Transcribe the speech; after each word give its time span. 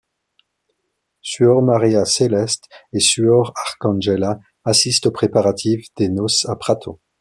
Suor 1.21 1.61
Maria 1.61 2.05
Celeste 2.05 2.65
et 2.91 2.99
Suor 2.99 3.53
Arcangela 3.55 4.39
assistent 4.65 5.05
aux 5.05 5.11
préparatifs 5.11 5.93
des 5.95 6.09
noces 6.09 6.45
à 6.49 6.55
Prato. 6.55 6.99